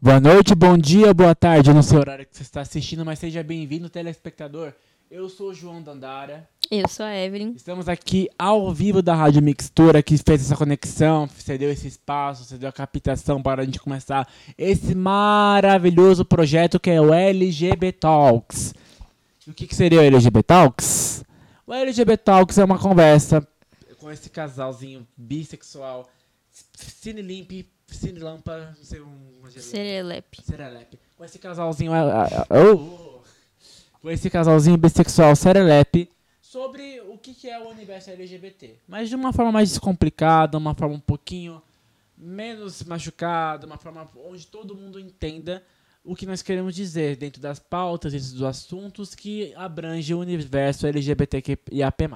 [0.00, 1.70] Boa noite, bom dia, boa tarde.
[1.70, 4.72] Eu não sei o horário que você está assistindo, mas seja bem-vindo, telespectador.
[5.10, 6.48] Eu sou o João Dandara.
[6.70, 7.52] Eu sou a Evelyn.
[7.56, 12.68] Estamos aqui ao vivo da Rádio Mixtura, que fez essa conexão, cedeu esse espaço, cedeu
[12.68, 18.72] a captação para a gente começar esse maravilhoso projeto que é o LGB Talks.
[19.44, 21.24] E o que, que seria o LGB Talks?
[21.66, 23.44] O LGB Talks é uma conversa
[23.98, 26.08] com esse casalzinho bissexual,
[26.76, 29.38] Cine Limp, Cine Lampa, não sei um.
[29.48, 30.42] Serelepe.
[30.42, 30.98] Serelepe.
[31.16, 31.92] Com esse casalzinho.
[31.92, 33.22] Uh, uh,
[34.00, 36.08] com esse casalzinho bissexual Serelepe
[36.40, 38.76] sobre o que, que é o universo LGBT.
[38.86, 41.60] Mas de uma forma mais descomplicada, uma forma um pouquinho
[42.16, 45.62] menos machucada, uma forma onde todo mundo entenda
[46.02, 50.86] o que nós queremos dizer dentro das pautas, dentro dos assuntos que abrange o universo
[50.86, 52.08] LGBTQIAP+.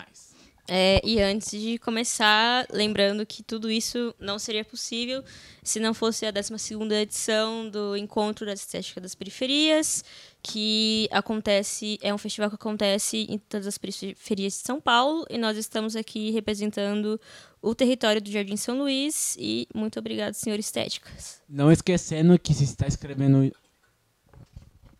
[0.68, 5.24] É, e antes de começar, lembrando que tudo isso não seria possível
[5.62, 10.04] se não fosse a 12ª edição do Encontro da Estética das Periferias,
[10.40, 15.36] que acontece, é um festival que acontece em todas as periferias de São Paulo, e
[15.36, 17.20] nós estamos aqui representando
[17.60, 21.40] o território do Jardim São Luís, e muito obrigado, senhor Estéticas.
[21.48, 23.52] Não esquecendo que se está escrevendo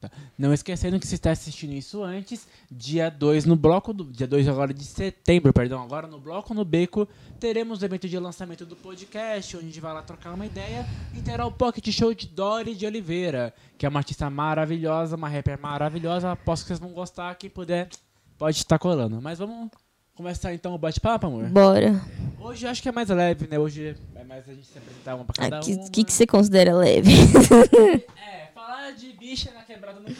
[0.03, 0.11] Tá.
[0.36, 4.03] Não esquecendo que se está assistindo isso antes, dia 2 no bloco do.
[4.05, 7.06] Dia 2 agora de setembro, perdão, agora no bloco no Beco,
[7.39, 10.84] teremos o evento de lançamento do podcast, onde a gente vai lá trocar uma ideia
[11.14, 15.28] e terá o Pocket Show de Dori de Oliveira, que é uma artista maravilhosa, uma
[15.28, 16.33] rapper maravilhosa.
[16.33, 17.37] Aposto que vocês vão gostar.
[17.37, 17.89] Quem puder,
[18.37, 19.22] pode estar colando.
[19.22, 19.70] Mas vamos
[20.16, 21.44] começar então o bate-papo, amor?
[21.44, 22.03] Bora.
[22.41, 23.56] Hoje eu acho que é mais leve, né?
[23.56, 25.91] Hoje é mais a gente se apresentar uma pra cada O ah, que, uma.
[25.91, 27.09] que, que você considera leve?
[28.19, 28.41] é,
[28.73, 30.16] falar de bicha na quebrada não tem,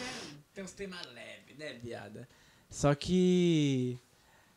[0.53, 2.29] tem uns temas leves, né, viada?
[2.69, 3.97] Só que.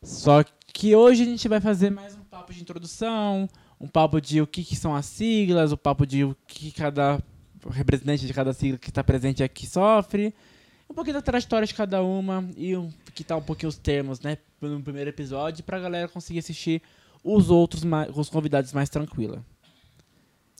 [0.03, 3.49] Só que hoje a gente vai fazer mais um papo de introdução,
[3.81, 6.71] um papo de o que, que são as siglas, o um papo de o que
[6.71, 7.19] cada
[7.71, 10.35] representante de cada sigla que está presente aqui sofre,
[10.89, 14.21] um pouquinho da trajetória de cada uma e um, que tá um pouquinho os termos,
[14.21, 16.83] né, no primeiro episódio, pra galera conseguir assistir
[17.25, 17.83] os outros,
[18.15, 19.43] os convidados mais tranquila.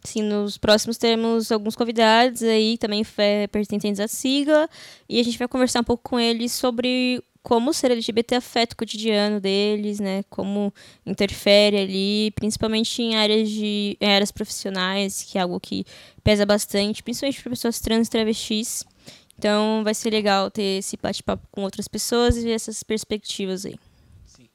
[0.07, 3.05] Sim, nos próximos teremos alguns convidados aí, também
[3.51, 4.69] pertencentes à sigla,
[5.09, 8.77] e a gente vai conversar um pouco com eles sobre como ser LGBT afeta o
[8.77, 10.23] cotidiano deles, né?
[10.31, 10.73] Como
[11.05, 15.85] interfere ali, principalmente em áreas de em áreas profissionais, que é algo que
[16.23, 18.85] pesa bastante, principalmente para pessoas trans e travestis.
[19.39, 23.79] Então vai ser legal ter esse bate-papo com outras pessoas e ver essas perspectivas aí.
[24.25, 24.49] Sim.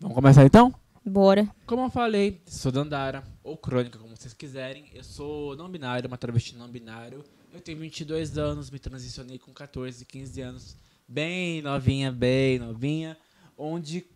[0.00, 0.74] Vamos começar então?
[1.04, 1.48] Bora.
[1.66, 4.86] Como eu falei, sou Dandara, ou Crônica, como vocês quiserem.
[4.94, 7.24] Eu sou não binário, uma travesti não binário.
[7.52, 10.76] Eu tenho 22 anos, me transicionei com 14, 15 anos.
[11.08, 13.16] Bem novinha, bem novinha.
[13.58, 14.06] Onde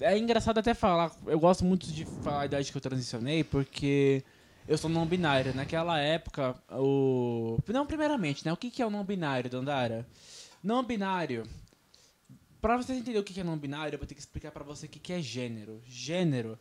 [0.00, 4.22] é engraçado até falar, eu gosto muito de falar a idade que eu transicionei, porque
[4.68, 5.54] eu sou não binário.
[5.54, 7.58] Naquela época, o.
[7.68, 8.52] Não, primeiramente, né?
[8.52, 10.06] O que é o não binário, Dandara?
[10.62, 11.44] Não binário
[12.64, 14.86] Pra vocês entenderem o que é não binário, eu vou ter que explicar para você
[14.86, 15.82] o que é gênero.
[15.86, 16.58] Gênero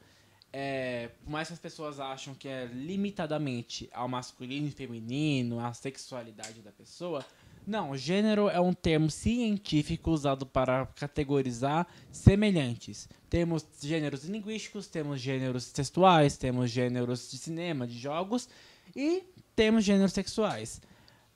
[0.52, 5.74] é, por mais que as pessoas acham que é limitadamente ao masculino e feminino, à
[5.74, 7.25] sexualidade da pessoa,
[7.66, 13.08] não, gênero é um termo científico usado para categorizar semelhantes.
[13.30, 18.50] Temos gêneros linguísticos, temos gêneros textuais, temos gêneros de cinema, de jogos
[18.94, 19.24] e
[19.56, 20.81] temos gêneros sexuais.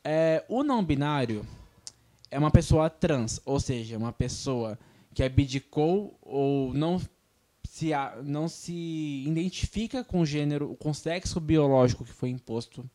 [0.04, 1.48] É, o não binário
[2.30, 4.78] é uma pessoa trans, ou seja, uma pessoa
[5.14, 7.00] que abdicou ou não
[7.64, 7.92] se,
[8.24, 12.90] não se identifica com o gênero, com o sexo biológico que foi imposto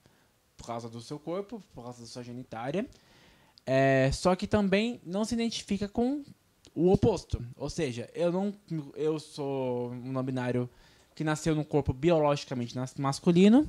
[0.57, 2.87] por causa do seu corpo, por causa da sua genitária,
[3.67, 6.23] é, só que também não se identifica com
[6.75, 7.45] o oposto.
[7.57, 8.55] Ou seja, eu não
[8.95, 10.69] eu sou um não binário
[11.15, 13.67] que nasceu no corpo biologicamente masculino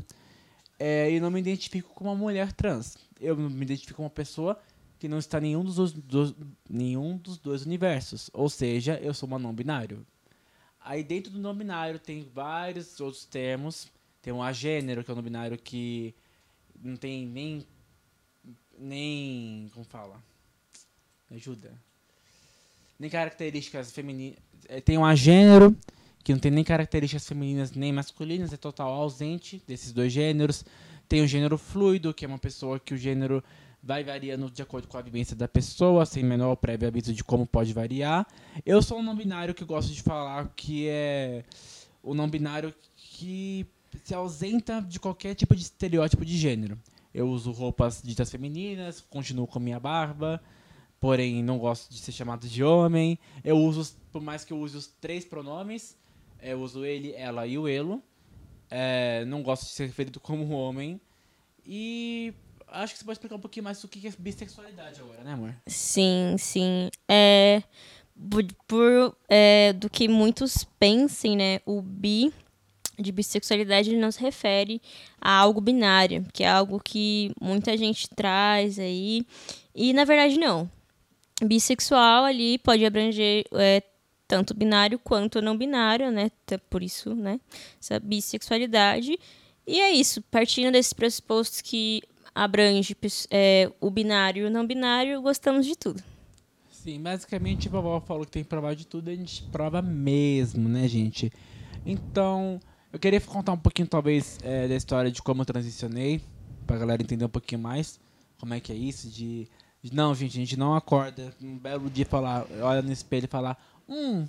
[0.79, 2.97] é, e não me identifico como uma mulher trans.
[3.19, 4.59] Eu me identifico como uma pessoa
[5.03, 6.33] que não está em nenhum dos, dos,
[6.69, 8.29] nenhum dos dois universos.
[8.31, 10.07] Ou seja, eu sou uma não binário.
[10.79, 13.91] Aí dentro do não binário tem vários outros termos.
[14.21, 16.15] Tem um agênero, que é um não binário que
[16.81, 17.67] não tem nem.
[18.79, 19.69] nem.
[19.73, 20.23] como fala?
[21.29, 21.73] Ajuda.
[22.97, 24.39] Nem características femininas.
[24.69, 25.75] É, tem um agênero,
[26.23, 30.63] que não tem nem características femininas nem masculinas, é total ausente desses dois gêneros.
[31.09, 33.43] Tem o gênero fluido, que é uma pessoa que o gênero
[33.83, 37.45] vai variando de acordo com a vivência da pessoa, sem menor prévio aviso de como
[37.45, 38.25] pode variar.
[38.65, 41.43] Eu sou um não binário que gosto de falar que é
[42.01, 43.67] o não binário que
[44.03, 46.79] se ausenta de qualquer tipo de estereótipo de gênero.
[47.13, 50.41] Eu uso roupas ditas femininas, continuo com minha barba,
[50.99, 53.19] porém não gosto de ser chamado de homem.
[53.43, 55.95] Eu uso, por mais que eu use os três pronomes,
[56.41, 58.01] eu uso ele, ela e o elo.
[58.71, 60.99] É, não gosto de ser referido como homem.
[61.65, 62.33] E
[62.73, 65.55] acho que você pode explicar um pouquinho mais o que é bissexualidade agora, né, amor?
[65.67, 66.89] Sim, sim.
[67.07, 67.61] É,
[68.67, 72.33] por, é, do que muitos pensem, né, o bi
[72.97, 74.81] de bissexualidade não se refere
[75.19, 79.25] a algo binário, que é algo que muita gente traz aí.
[79.73, 80.69] E na verdade não.
[81.43, 83.81] Bissexual ali pode abranger é,
[84.27, 86.31] tanto binário quanto não binário, né?
[86.69, 87.39] Por isso, né?
[87.81, 89.17] Essa bissexualidade.
[89.65, 92.95] E é isso, partindo desses pressupostos que abrange
[93.29, 96.03] é, o binário e o não binário, gostamos de tudo.
[96.69, 100.67] Sim, basicamente a vovó falou que tem que provar de tudo, a gente prova mesmo,
[100.67, 101.31] né, gente?
[101.85, 102.59] Então,
[102.91, 106.21] eu queria contar um pouquinho, talvez, é, da história de como eu transicionei,
[106.67, 107.99] pra galera entender um pouquinho mais
[108.43, 109.47] como é que é isso, de,
[109.81, 113.27] de não, gente, a gente não acorda um belo dia falar, olha no espelho e
[113.27, 113.57] falar,
[113.87, 114.27] hum,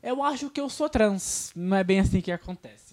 [0.00, 1.50] eu acho que eu sou trans.
[1.56, 2.87] Não é bem assim que acontece.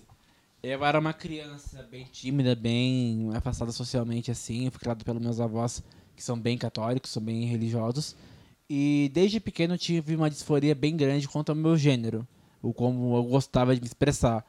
[0.67, 4.65] Eu era uma criança bem tímida, bem afastada socialmente, assim.
[4.65, 5.83] Eu fui criado pelos meus avós,
[6.15, 8.15] que são bem católicos, são bem religiosos.
[8.67, 12.27] E desde pequeno tive uma disforia bem grande quanto ao meu gênero,
[12.63, 14.43] o como eu gostava de me expressar.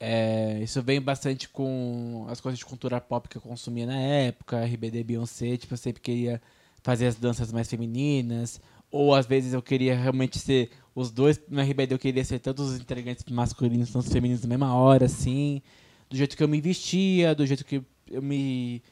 [0.00, 4.64] É, isso vem bastante com as coisas de cultura pop que eu consumia na época,
[4.64, 6.42] RBD, Beyoncé, tipo, eu sempre queria
[6.82, 8.60] fazer as danças mais femininas,
[8.92, 12.62] ou às vezes eu queria realmente ser os dois no RBD eu queria ser tanto
[12.62, 15.62] os integrantes masculinos quanto os femininos na mesma hora, assim.
[16.10, 18.82] Do jeito que eu me vestia, do jeito que eu me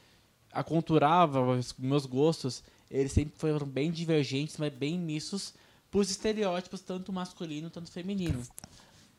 [0.50, 5.52] aconturava, os meus gostos, eles sempre foram bem divergentes, mas bem missos
[5.90, 8.42] pros estereótipos, tanto masculino tanto feminino.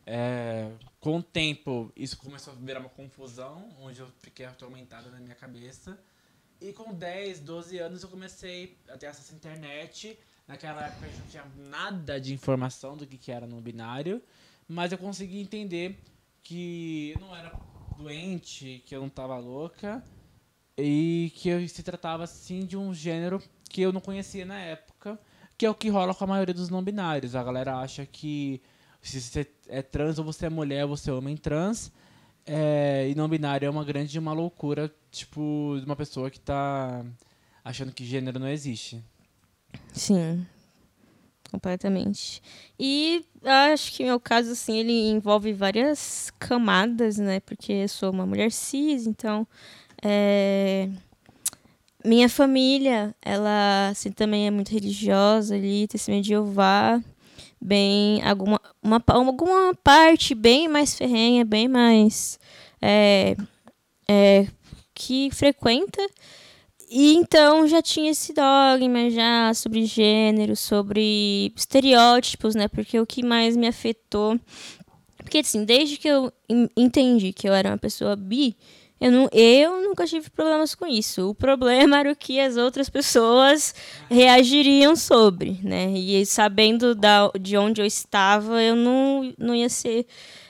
[0.03, 5.19] É, com o tempo, isso começou a virar uma confusão, onde eu fiquei atormentado na
[5.19, 5.95] minha cabeça.
[6.59, 10.17] E com 10, 12 anos eu comecei a ter acesso à internet
[10.51, 14.21] Naquela época a gente não tinha nada de informação do que, que era no binário,
[14.67, 15.97] mas eu consegui entender
[16.43, 17.57] que eu não era
[17.97, 20.03] doente, que eu não estava louca
[20.77, 25.17] e que se tratava sim de um gênero que eu não conhecia na época,
[25.57, 27.33] que é o que rola com a maioria dos não binários.
[27.33, 28.61] A galera acha que
[29.01, 31.93] se você é trans ou você é mulher, você é homem trans.
[32.45, 37.05] É, e não binário é uma grande uma loucura, tipo, de uma pessoa que está
[37.63, 39.01] achando que gênero não existe.
[39.93, 40.45] Sim,
[41.51, 42.41] completamente.
[42.79, 47.39] E acho que meu caso, assim, ele envolve várias camadas, né?
[47.41, 49.47] Porque eu sou uma mulher cis, então.
[50.03, 50.89] É...
[52.03, 56.99] Minha família, ela assim, também é muito religiosa ali, testemunha de Jeová,
[57.61, 62.39] bem, alguma, uma, alguma parte bem mais ferrenha, bem mais
[62.81, 63.37] é,
[64.07, 64.47] é,
[64.95, 66.01] que frequenta
[66.93, 72.67] e então já tinha esse dogma já sobre gênero, sobre estereótipos, né?
[72.67, 74.37] Porque o que mais me afetou.
[75.15, 76.33] Porque assim, desde que eu
[76.75, 78.57] entendi que eu era uma pessoa bi,
[78.99, 81.29] eu, não, eu nunca tive problemas com isso.
[81.29, 83.73] O problema era o que as outras pessoas
[84.09, 85.93] reagiriam sobre, né?
[85.93, 90.05] E sabendo da, de onde eu estava, eu não, não ia ser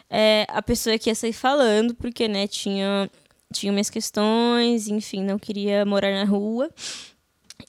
[0.09, 3.07] é, a pessoa que ia sair falando, porque, né, tinha
[3.51, 6.69] tinha minhas questões, enfim, não queria morar na rua.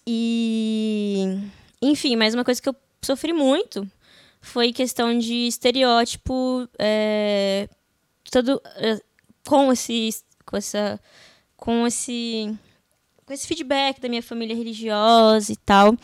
[0.07, 1.39] E.
[1.81, 3.89] Enfim, mas uma coisa que eu sofri muito
[4.41, 6.69] foi questão de estereótipo.
[6.79, 7.69] É,
[8.31, 9.01] todo, é,
[9.47, 10.23] com esse.
[10.45, 11.01] Com essa.
[11.57, 12.57] Com esse
[13.25, 15.97] com esse feedback da minha família religiosa e tal,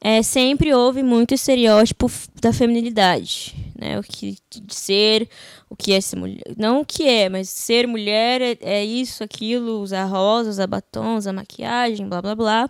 [0.00, 3.98] é, sempre houve muito estereótipo da feminilidade, né?
[3.98, 5.28] O que de ser,
[5.70, 9.24] o que é ser mulher, não o que é, mas ser mulher é, é isso,
[9.24, 12.68] aquilo, usar rosa, usar batom, usar maquiagem, blá blá blá.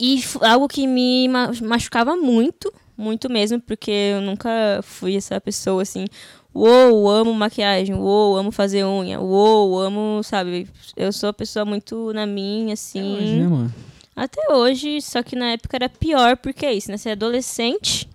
[0.00, 1.28] E algo que me
[1.62, 6.06] machucava muito, muito mesmo, porque eu nunca fui essa pessoa assim,
[6.54, 10.68] uou, amo maquiagem, uou, amo fazer unha, uou, amo, sabe?
[10.96, 13.14] Eu sou uma pessoa muito na minha, assim.
[13.14, 13.74] Até hoje, né, mano?
[14.14, 16.96] Até hoje, só que na época era pior, porque é isso, né?
[16.96, 18.08] Você é adolescente,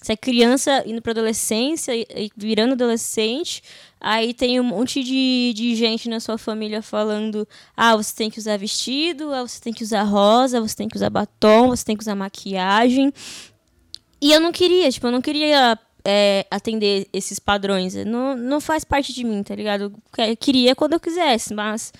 [0.00, 3.62] você é criança indo pra adolescência e virando adolescente,
[4.00, 8.38] aí tem um monte de, de gente na sua família falando: ah, você tem que
[8.38, 11.96] usar vestido, ah, você tem que usar rosa, você tem que usar batom, você tem
[11.96, 13.12] que usar maquiagem.
[14.20, 15.78] E eu não queria, tipo, eu não queria
[16.10, 17.94] é, atender esses padrões.
[18.06, 19.92] Não, não faz parte de mim, tá ligado?
[20.16, 21.92] Eu queria quando eu quisesse, mas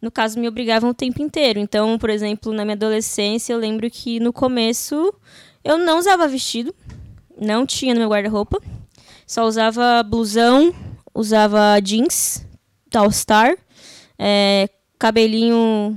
[0.00, 1.60] no caso me obrigavam o tempo inteiro.
[1.60, 5.14] Então, por exemplo, na minha adolescência, eu lembro que no começo
[5.62, 6.74] eu não usava vestido,
[7.40, 8.60] não tinha no meu guarda-roupa,
[9.24, 10.74] só usava blusão,
[11.14, 12.44] usava jeans,
[12.92, 13.56] All Star,
[14.18, 15.96] é, cabelinho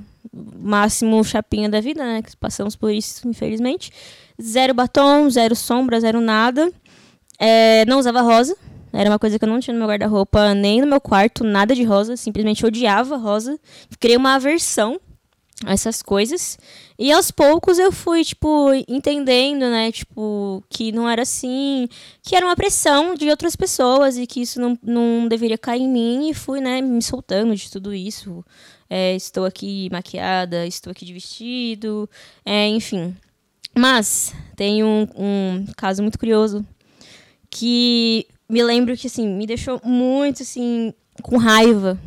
[0.56, 2.22] máximo chapinha da vida, né?
[2.22, 3.92] Que passamos por isso, infelizmente.
[4.40, 6.72] Zero batom, zero sombra, zero nada.
[7.40, 8.56] É, não usava rosa.
[8.94, 11.76] Era uma coisa que eu não tinha no meu guarda-roupa, nem no meu quarto, nada
[11.76, 12.16] de rosa.
[12.16, 13.60] Simplesmente odiava rosa.
[14.00, 15.00] Criei uma aversão
[15.66, 16.58] essas coisas.
[16.98, 21.88] E aos poucos eu fui, tipo, entendendo, né, tipo, que não era assim,
[22.22, 25.90] que era uma pressão de outras pessoas e que isso não, não deveria cair em
[25.90, 28.44] mim e fui, né, me soltando de tudo isso.
[28.90, 32.10] É, estou aqui maquiada, estou aqui de vestido,
[32.46, 33.16] é, enfim.
[33.78, 36.66] Mas tem um, um caso muito curioso
[37.56, 41.98] que me lembro que, assim, me deixou muito, assim, com raiva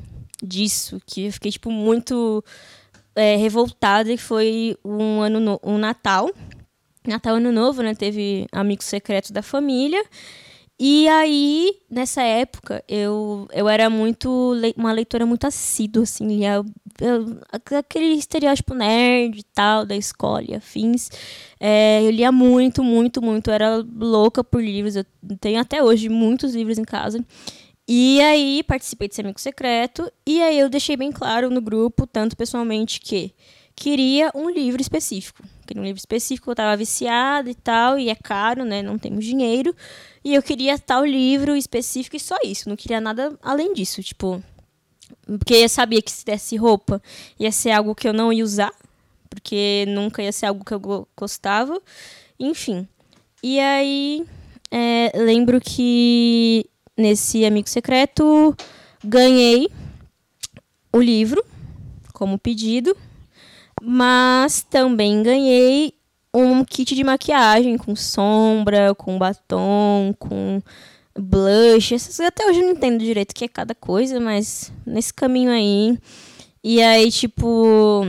[0.42, 2.44] disso, que eu fiquei, tipo, muito
[3.16, 6.30] é, revoltada, que foi um ano no, um Natal.
[7.06, 7.94] Natal Ano Novo, né?
[7.94, 10.04] Teve amigo secreto da família.
[10.78, 14.52] E aí, nessa época, eu, eu era muito.
[14.76, 16.62] uma leitora muito assídua, assim, lia,
[17.50, 21.10] aquele estereótipo nerd e tal, da escola e afins.
[21.60, 23.50] É, eu lia muito, muito, muito.
[23.50, 24.96] Eu era louca por livros.
[24.96, 25.04] Eu
[25.40, 27.24] tenho até hoje muitos livros em casa.
[27.90, 32.36] E aí participei desse amigo secreto e aí eu deixei bem claro no grupo, tanto
[32.36, 33.32] pessoalmente, que
[33.74, 35.42] queria um livro específico.
[35.66, 38.82] Queria um livro específico, eu estava viciada e tal, e é caro, né?
[38.82, 39.74] Não temos dinheiro.
[40.22, 42.68] E eu queria tal livro específico e só isso.
[42.68, 44.42] Não queria nada além disso, tipo.
[45.38, 47.02] Porque eu sabia que se desse roupa
[47.38, 48.72] ia ser algo que eu não ia usar,
[49.28, 51.80] porque nunca ia ser algo que eu gostava.
[52.38, 52.86] Enfim.
[53.42, 54.24] E aí,
[54.70, 56.64] é, lembro que
[56.96, 58.56] nesse amigo secreto,
[59.04, 59.68] ganhei
[60.92, 61.44] o livro
[62.12, 62.96] como pedido,
[63.80, 65.94] mas também ganhei
[66.34, 70.60] um kit de maquiagem com sombra, com batom, com
[71.18, 71.94] blush.
[71.94, 75.50] Essas, até hoje eu não entendo direito o que é cada coisa, mas nesse caminho
[75.50, 75.98] aí.
[76.62, 78.04] E aí, tipo,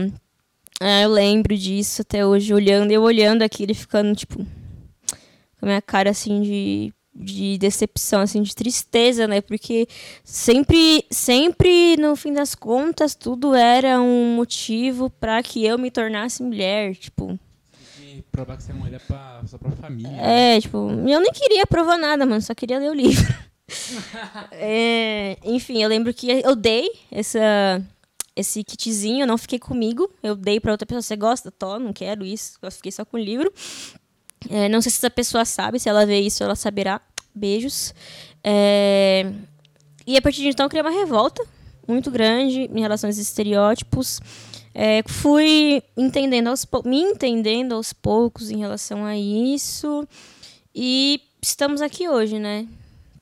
[0.80, 4.46] é, eu lembro disso até hoje, olhando, eu olhando aquilo e ficando, tipo, com
[5.62, 9.40] a minha cara assim de de decepção, assim, de tristeza, né?
[9.40, 9.86] Porque
[10.24, 16.42] sempre, sempre, no fim das contas, tudo era um motivo para que eu me tornasse
[16.42, 17.38] mulher, tipo.
[18.12, 20.20] E provar que você é mulher pra sua própria família.
[20.20, 23.34] É, tipo, eu nem queria provar nada, mano, só queria ler o livro.
[24.50, 27.80] é, enfim, eu lembro que eu dei essa,
[28.34, 31.52] esse kitzinho, eu não fiquei comigo, eu dei para outra pessoa, você gosta?
[31.52, 33.52] Tô, não quero isso, eu fiquei só com o livro.
[34.48, 37.00] É, não sei se essa pessoa sabe, se ela vê isso, ela saberá.
[37.32, 37.94] Beijos.
[38.42, 39.30] É...
[40.04, 41.46] E a partir de então eu criei uma revolta
[41.86, 44.20] muito grande em relação aos estereótipos.
[44.74, 50.06] É, fui entendendo aos me entendendo aos poucos em relação a isso.
[50.74, 52.66] E estamos aqui hoje, né?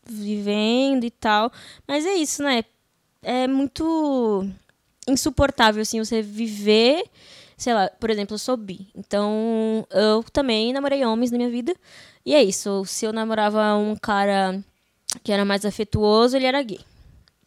[0.05, 1.51] Vivendo e tal.
[1.87, 2.65] Mas é isso, né?
[3.23, 4.47] É muito
[5.09, 7.05] insuportável, assim, você viver
[7.59, 8.89] sei lá, por exemplo, eu sou bi.
[8.95, 11.75] Então, eu também namorei homens na minha vida.
[12.25, 12.85] E é isso.
[12.87, 14.63] Se eu namorava um cara
[15.25, 16.81] que era mais afetuoso, ele era gay.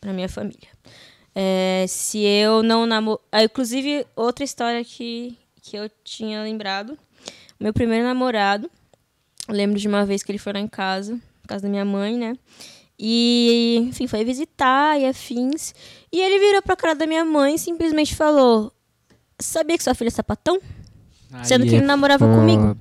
[0.02, 0.68] Pra minha família.
[1.34, 3.20] É, se eu não namoro.
[3.32, 6.98] Ah, inclusive, outra história que, que eu tinha lembrado.
[7.60, 8.70] Meu primeiro namorado.
[9.48, 12.18] lembro de uma vez que ele foi lá em casa, na casa da minha mãe,
[12.18, 12.34] né?
[13.00, 15.74] E, enfim, foi visitar e afins.
[16.12, 18.72] E ele virou pra cara da minha mãe e simplesmente falou:
[19.40, 20.60] Sabia que sua filha é sapatão?
[21.34, 22.38] Aí Sendo que ele é namorava foda.
[22.38, 22.78] comigo.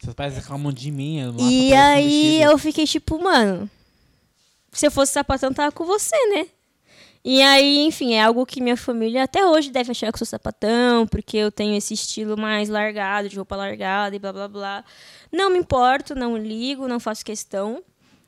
[0.00, 1.18] Seus pais reclamam de mim.
[1.38, 3.68] E aí eu fiquei tipo, mano,
[4.72, 6.46] se eu fosse sapatão, tava com você, né?
[7.24, 11.06] E aí, enfim, é algo que minha família até hoje deve achar que sou sapatão,
[11.06, 14.84] porque eu tenho esse estilo mais largado, de roupa largada e blá blá blá.
[15.30, 17.82] Não me importo, não ligo, não faço questão.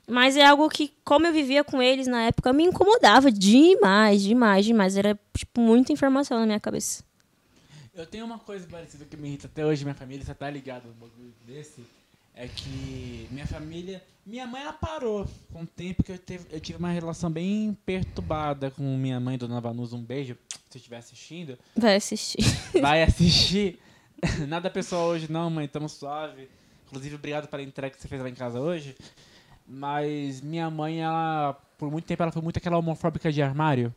[0.07, 4.63] Mas é algo que, como eu vivia com eles na época, me incomodava demais, demais,
[4.63, 4.95] demais.
[4.95, 7.03] Era, tipo, muita informação na minha cabeça.
[7.93, 10.85] Eu tenho uma coisa parecida que me irrita até hoje, minha família, você tá ligado
[10.87, 11.81] no bagulho desse?
[12.35, 14.03] É que minha família.
[14.25, 17.77] Minha mãe ela parou com o tempo que eu, teve, eu tive uma relação bem
[17.85, 19.95] perturbada com minha mãe, Dona Vanusa.
[19.95, 20.35] Um beijo,
[20.69, 21.57] se estiver assistindo.
[21.77, 22.43] Vai assistir.
[22.81, 23.79] Vai assistir.
[24.47, 26.49] Nada pessoal hoje, não, mãe, tamo suave.
[26.87, 28.95] Inclusive, obrigado pela entrega que você fez lá em casa hoje.
[29.65, 33.93] Mas minha mãe, ela, por muito tempo, ela foi muito aquela homofóbica de armário.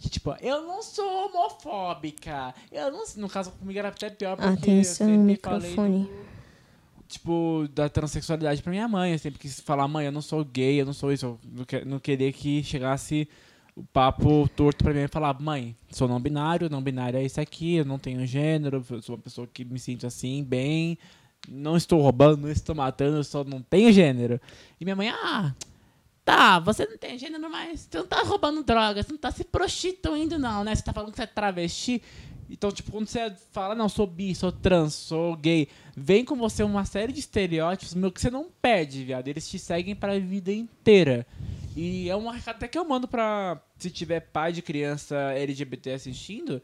[0.00, 2.54] Que tipo, eu não sou homofóbica.
[2.70, 5.74] Eu não, no caso comigo era até pior porque Atenção, eu sempre microfone.
[5.74, 6.35] falei do,
[7.06, 9.12] tipo da transexualidade pra minha mãe.
[9.12, 11.26] Eu sempre quis falar, mãe, eu não sou gay, eu não sou isso.
[11.26, 13.28] Eu não, que, não queria que chegasse
[13.74, 17.40] o papo torto pra mim e falar, mãe, sou não binário, não binário é isso
[17.40, 20.96] aqui, eu não tenho gênero, eu sou uma pessoa que me sinto assim, bem,
[21.46, 24.40] não estou roubando, não estou matando, eu só não tenho gênero.
[24.80, 25.54] E minha mãe, ah,
[26.24, 29.44] tá, você não tem gênero, mas você não tá roubando drogas, você não tá se
[29.44, 30.74] prostituindo, não, né?
[30.74, 32.02] Você tá falando que você é travesti.
[32.48, 36.62] Então, tipo, quando você fala, não, sou bi, sou trans, sou gay, vem com você
[36.62, 39.26] uma série de estereótipos meu, que você não perde, viado.
[39.28, 41.26] Eles te seguem para a vida inteira.
[41.74, 43.60] E é um recado até que eu mando pra.
[43.78, 46.62] Se tiver pai de criança LGBT assistindo,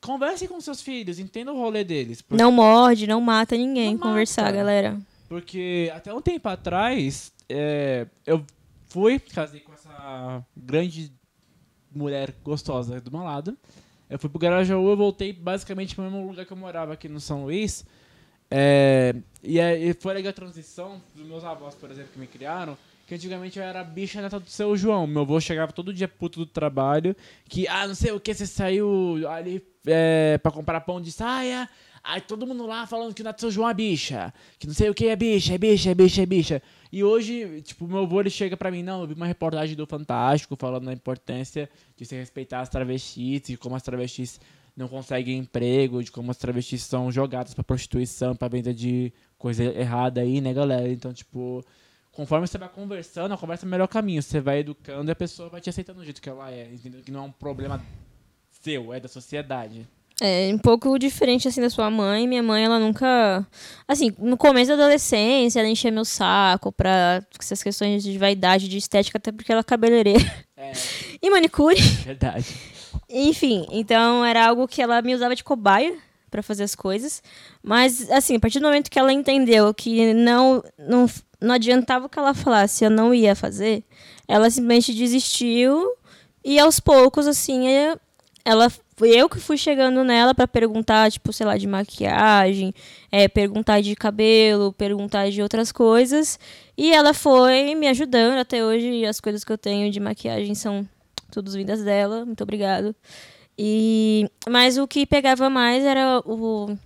[0.00, 2.20] conversem com seus filhos, entenda o rolê deles.
[2.20, 3.92] Porque, Não morde, não mata ninguém.
[3.92, 4.56] Não Conversar, mata.
[4.56, 4.98] galera.
[5.28, 8.44] porque até um tempo atrás, é, eu
[8.88, 11.10] fui, casei com essa grande
[11.94, 13.56] mulher gostosa do meu lado.
[14.12, 17.18] Eu fui pro Garajaú, eu voltei basicamente pro mesmo lugar que eu morava aqui no
[17.18, 17.82] São Luís.
[18.50, 22.76] É, e, e foi legal a transição dos meus avós, por exemplo, que me criaram.
[23.06, 25.06] Que antigamente eu era bicha neta do seu João.
[25.06, 27.16] Meu avô chegava todo dia puto do trabalho.
[27.48, 31.66] Que, ah, não sei o que, você saiu ali é, pra comprar pão de saia.
[32.04, 34.34] Aí todo mundo lá falando que o neto do seu João é bicha.
[34.58, 36.62] Que não sei o que é bicha, é bicha, é bicha, é bicha.
[36.92, 39.86] E hoje, tipo, meu avô ele chega pra mim, não, eu vi uma reportagem do
[39.86, 44.38] Fantástico falando da importância de se respeitar as travestis e como as travestis
[44.76, 49.64] não conseguem emprego, de como as travestis são jogadas pra prostituição, pra venda de coisa
[49.64, 50.86] errada aí, né, galera?
[50.86, 51.64] Então, tipo,
[52.10, 54.22] conforme você vai conversando, a conversa é o melhor caminho.
[54.22, 57.00] Você vai educando e a pessoa vai te aceitando do jeito que ela é, entendeu?
[57.00, 57.82] Que não é um problema
[58.50, 59.88] seu, é da sociedade.
[60.24, 62.28] É um pouco diferente assim da sua mãe.
[62.28, 63.44] Minha mãe, ela nunca.
[63.88, 68.76] Assim, no começo da adolescência, ela enchia meu saco pra essas questões de vaidade, de
[68.78, 70.20] estética, até porque ela é cabeleireira
[70.56, 70.72] É,
[71.20, 71.80] e manicure.
[72.04, 72.46] verdade.
[73.10, 75.94] Enfim, então era algo que ela me usava de cobaia
[76.30, 77.20] pra fazer as coisas.
[77.62, 81.06] Mas, assim, a partir do momento que ela entendeu que não, não,
[81.40, 83.82] não adiantava o que ela falasse, eu não ia fazer,
[84.28, 85.84] ela simplesmente desistiu.
[86.44, 87.96] E aos poucos, assim, é-
[89.04, 92.72] ela eu que fui chegando nela pra perguntar, tipo, sei lá, de maquiagem,
[93.10, 96.38] é, perguntar de cabelo, perguntar de outras coisas.
[96.76, 99.04] E ela foi me ajudando até hoje.
[99.04, 100.88] As coisas que eu tenho de maquiagem são
[101.30, 102.24] todas vindas dela.
[102.24, 102.94] Muito obrigado.
[103.58, 106.76] E mas o que pegava mais era o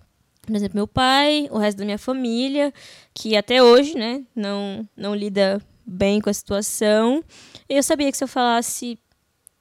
[0.47, 2.73] por exemplo, meu pai, o resto da minha família,
[3.13, 7.23] que até hoje, né, não não lida bem com a situação.
[7.69, 8.99] Eu sabia que se eu falasse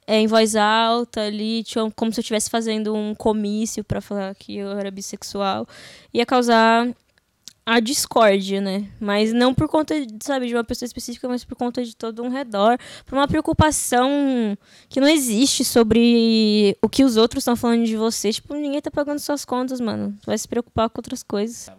[0.08, 4.58] em voz alta ali, tinha- como se eu estivesse fazendo um comício pra falar que
[4.58, 5.68] eu era bissexual,
[6.14, 6.88] ia causar
[7.66, 8.88] a discórdia, né?
[9.00, 12.22] Mas não por conta, de, sabe, de uma pessoa específica, mas por conta de todo
[12.22, 14.56] um redor, por uma preocupação
[14.88, 18.32] que não existe sobre o que os outros estão falando de você.
[18.32, 20.16] Tipo, ninguém tá pagando suas contas, mano.
[20.28, 21.66] Vai se preocupar com outras coisas.
[21.66, 21.76] Tá.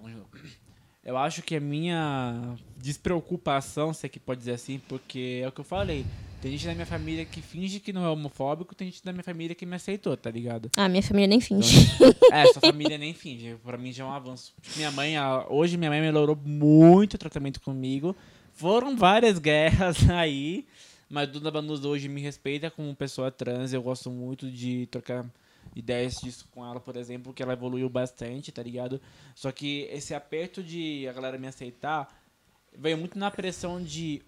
[1.04, 5.52] Eu acho que a minha despreocupação, se é que pode dizer assim, porque é o
[5.52, 6.04] que eu falei.
[6.40, 9.24] Tem gente da minha família que finge que não é homofóbico, tem gente da minha
[9.24, 10.70] família que me aceitou, tá ligado?
[10.76, 11.88] Ah, minha família nem finge.
[12.30, 13.56] É, sua família nem finge.
[13.64, 14.54] Pra mim já é um avanço.
[14.76, 15.14] Minha mãe,
[15.48, 18.14] hoje minha mãe melhorou muito o tratamento comigo.
[18.52, 20.66] Foram várias guerras aí,
[21.08, 23.72] mas Duda Banus hoje me respeita como pessoa trans.
[23.72, 25.26] Eu gosto muito de trocar
[25.74, 29.00] ideias disso com ela, por exemplo, que ela evoluiu bastante, tá ligado?
[29.34, 32.14] Só que esse aperto de a galera me aceitar
[32.76, 34.22] veio muito na pressão de.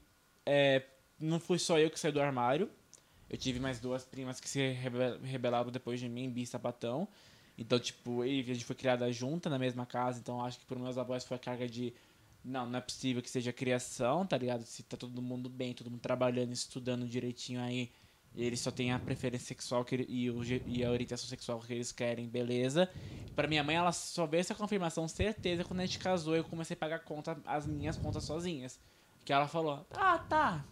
[0.45, 0.83] é,
[1.19, 2.71] não fui só eu que saí do armário.
[3.31, 7.07] Eu tive mais duas primas que se rebe- rebelaram depois de mim, Bi e Sapatão.
[7.59, 10.79] Então, tipo, e a gente foi criada junta na mesma casa, então acho que por
[10.79, 11.93] meus avós foi a carga de.
[12.45, 14.65] Não, não é possível que seja criação, tá ligado?
[14.65, 17.91] Se tá todo mundo bem, todo mundo trabalhando, estudando direitinho aí,
[18.35, 21.59] e eles só têm a preferência sexual que ele- e, o, e a orientação sexual
[21.61, 22.89] que eles querem, beleza.
[23.35, 26.75] Pra minha mãe, ela só veio essa confirmação, certeza, quando a gente casou eu comecei
[26.75, 28.79] a pagar conta, as minhas contas sozinhas.
[29.25, 30.65] Que ela falou, ah, tá,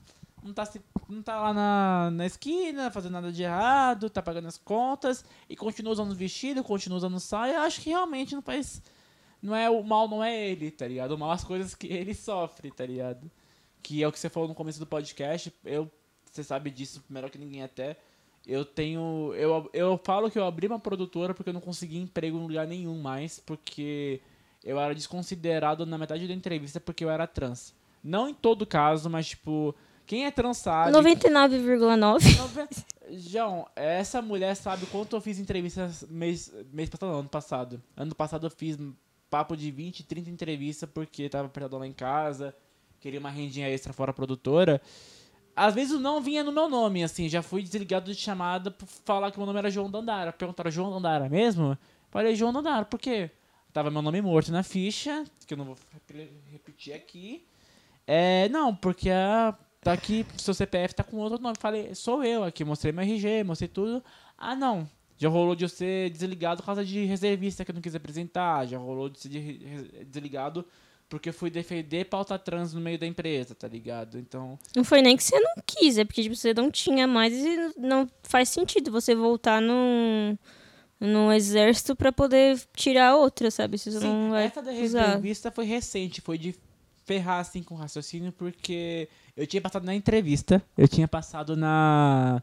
[0.42, 4.48] não tá, se, não tá lá na, na esquina fazendo nada de errado, tá pagando
[4.48, 7.60] as contas e continua usando vestido, continua usando saia.
[7.60, 8.82] Acho que realmente não faz.
[9.42, 11.12] Não é o mal, não é ele, tá ligado?
[11.12, 13.30] O mal é as coisas que ele sofre, tá ligado?
[13.82, 15.52] Que é o que você falou no começo do podcast.
[15.64, 15.90] Eu,
[16.24, 17.96] você sabe disso melhor que ninguém até.
[18.46, 19.32] Eu tenho.
[19.34, 22.66] Eu, eu falo que eu abri uma produtora porque eu não consegui emprego em lugar
[22.66, 24.20] nenhum mais, porque
[24.62, 27.74] eu era desconsiderado na metade da entrevista porque eu era trans.
[28.02, 29.74] Não em todo caso, mas tipo,
[30.06, 30.92] quem é trans sabe.
[30.92, 32.36] 99,9.
[32.36, 32.68] Nove-
[33.10, 37.82] João, essa mulher sabe quanto eu fiz entrevistas mês, mês passado, ano passado.
[37.96, 38.76] Ano passado eu fiz
[39.30, 42.54] papo de 20, 30 entrevistas porque tava apertado lá em casa,
[43.00, 44.80] queria uma rendinha extra fora a produtora.
[45.54, 48.86] Às vezes o não vinha no meu nome, assim, já fui desligado de chamada por
[48.86, 50.32] falar que meu nome era João Dandara.
[50.32, 51.78] Perguntaram, João Dandara mesmo?
[52.10, 53.30] Falei, João Dandara, por quê?
[53.72, 57.44] Tava meu nome morto na ficha, que eu não vou rep- repetir aqui.
[58.06, 59.54] É, não, porque a,
[59.86, 61.54] tá aqui, seu CPF tá com outro nome.
[61.60, 64.02] Falei, sou eu aqui, mostrei meu RG, mostrei tudo.
[64.36, 64.88] Ah, não.
[65.16, 68.66] Já rolou de eu ser desligado por causa de reservista que eu não quis apresentar.
[68.66, 69.28] Já rolou de ser
[70.04, 70.64] desligado
[71.08, 74.18] porque eu fui defender pauta trans no meio da empresa, tá ligado?
[74.18, 77.32] Então, Não foi nem que você não quis, é porque tipo, você não tinha mais
[77.32, 80.36] e não faz sentido você voltar no,
[80.98, 83.78] no exército pra poder tirar outra, sabe?
[83.78, 84.80] Se você Sim, não vai essa da usar.
[84.80, 86.56] reservista foi recente, foi de
[87.06, 92.42] ferrar assim com o raciocínio, porque eu tinha passado na entrevista, eu tinha passado na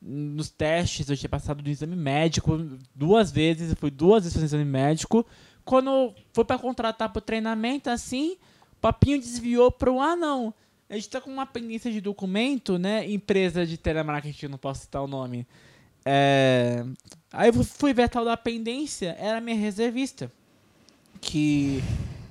[0.00, 2.56] nos testes, eu tinha passado do exame médico
[2.94, 5.26] duas vezes, eu fui duas vezes fazer exame médico.
[5.64, 8.36] Quando foi para contratar pro treinamento, assim,
[8.72, 10.54] o papinho desviou pro, ah, não,
[10.88, 15.02] a gente tá com uma pendência de documento, né, empresa de telemarketing, não posso citar
[15.02, 15.44] o nome.
[16.04, 16.84] É...
[17.32, 20.30] Aí eu fui ver a tal da pendência, era minha reservista.
[21.20, 21.82] Que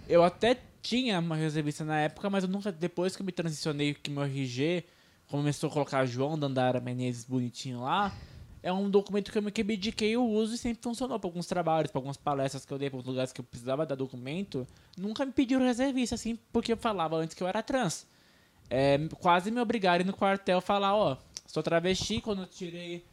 [0.07, 3.95] eu até tinha uma reservista na época, mas eu nunca, depois que eu me transicionei,
[3.95, 4.83] que meu RG
[5.27, 8.13] começou a colocar João Dandara Menezes bonitinho lá,
[8.61, 11.89] é um documento que eu me abdiquei o uso e sempre funcionou para alguns trabalhos,
[11.89, 14.67] para algumas palestras que eu dei, para lugares que eu precisava dar documento.
[14.95, 18.05] Nunca me pediram reservista, assim, porque eu falava antes que eu era trans.
[18.69, 21.17] É, quase me obrigaram no quartel a falar, ó,
[21.47, 23.03] sou travesti, quando eu tirei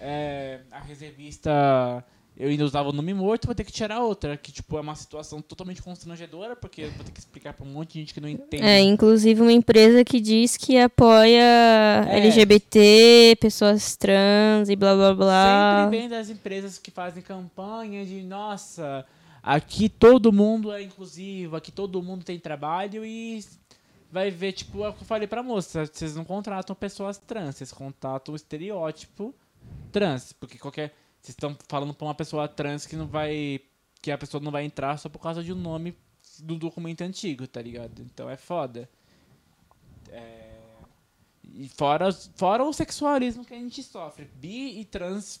[0.00, 2.04] é, a reservista
[2.36, 4.36] eu ainda usava o nome morto, vou ter que tirar outra.
[4.36, 7.70] Que, tipo, é uma situação totalmente constrangedora, porque eu vou ter que explicar pra um
[7.70, 8.64] monte de gente que não entende.
[8.64, 12.18] É, inclusive uma empresa que diz que apoia É.
[12.18, 15.82] LGBT, pessoas trans e blá blá blá.
[15.84, 19.06] Sempre vem das empresas que fazem campanha de, nossa,
[19.42, 23.44] aqui todo mundo é inclusivo, aqui todo mundo tem trabalho e
[24.10, 27.56] vai ver, tipo, é o que eu falei pra moça, vocês não contratam pessoas trans,
[27.56, 29.34] vocês contratam o estereótipo
[29.92, 30.92] trans, porque qualquer...
[31.24, 33.58] Vocês estão falando pra uma pessoa trans que não vai...
[34.02, 35.96] que a pessoa não vai entrar só por causa de um nome
[36.40, 38.02] do documento antigo, tá ligado?
[38.02, 38.86] Então é foda.
[40.10, 40.50] É...
[41.54, 44.28] E fora, fora o sexualismo que a gente sofre.
[44.34, 45.40] Bi e trans,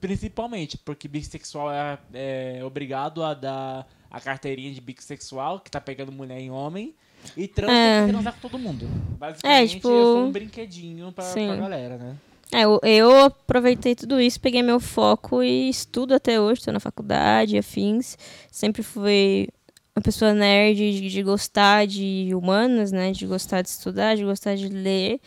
[0.00, 0.78] principalmente.
[0.78, 6.38] Porque bissexual é, é obrigado a dar a carteirinha de bissexual, que tá pegando mulher
[6.38, 6.94] em homem.
[7.36, 7.98] E trans É.
[7.98, 8.86] tem que transar com todo mundo.
[9.18, 11.48] Basicamente, É, tipo- eu sou um brinquedinho pra, Sim.
[11.48, 12.16] pra galera, né?
[12.52, 16.80] É, eu, eu aproveitei tudo isso, peguei meu foco e estudo até hoje, estou na
[16.80, 18.18] faculdade, afins.
[18.50, 19.48] Sempre fui
[19.94, 23.12] uma pessoa nerd de, de gostar de humanas, né?
[23.12, 25.20] De gostar de estudar, de gostar de ler.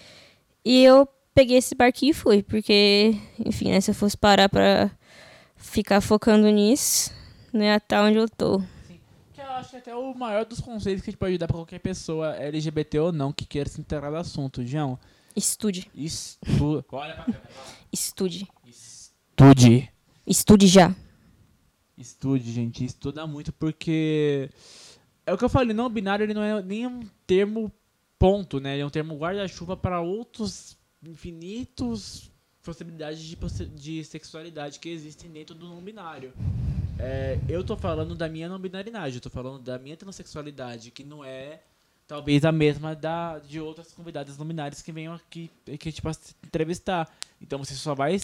[0.66, 4.92] E eu peguei esse barquinho e fui, porque, enfim, né, se eu fosse parar pra
[5.56, 7.12] ficar focando nisso,
[7.52, 8.62] não ia estar onde eu tô.
[9.34, 11.56] Que eu acho que até o maior dos conselhos que a gente pode dar pra
[11.56, 14.66] qualquer pessoa, LGBT ou não, que queira se inteirar do assunto.
[14.66, 15.00] João,
[15.36, 16.86] Estude, estude.
[16.92, 17.50] Olha pra câmera.
[17.92, 19.92] estude, Estude.
[20.28, 20.96] estude já.
[21.98, 22.86] Estude, gente.
[22.86, 24.50] Estuda muito porque.
[25.26, 27.72] É o que eu falei, não binário ele não é nem um termo
[28.20, 28.74] ponto, né?
[28.74, 33.36] Ele é um termo guarda-chuva para outros infinitos possibilidades de,
[33.76, 36.34] de sexualidade que existem dentro do não binário.
[36.98, 41.04] É, eu tô falando da minha não binaridade, eu tô falando da minha transexualidade, que
[41.04, 41.62] não é
[42.08, 47.10] talvez a mesma da de outras convidadas binárias que venham aqui que tipo se entrevistar.
[47.42, 48.18] Então você só vai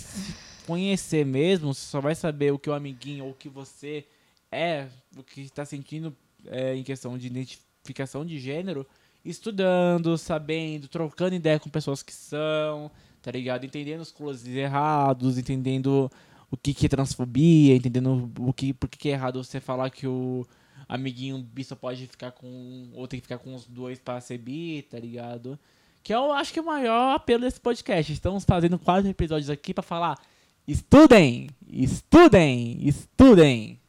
[0.65, 4.05] conhecer mesmo, você só vai saber o que o amiguinho ou o que você
[4.51, 4.87] é,
[5.17, 6.15] o que está sentindo
[6.47, 8.85] é, em questão de identificação de gênero,
[9.23, 12.89] estudando, sabendo, trocando ideia com pessoas que são,
[13.21, 13.65] tá ligado?
[13.65, 16.09] Entendendo os closes errados, entendendo
[16.49, 19.89] o que, que é transfobia, entendendo o que, por que, que é errado você falar
[19.89, 20.45] que o
[20.89, 22.89] amiguinho bi só pode ficar com.
[22.95, 25.58] ou tem que ficar com os dois pra ser bi, tá ligado?
[26.02, 28.12] Que eu acho que é o maior apelo desse podcast.
[28.12, 30.19] Estamos fazendo quatro episódios aqui pra falar.
[30.67, 31.49] Estudem!
[31.67, 32.80] Estudem!
[32.88, 33.80] Estudem!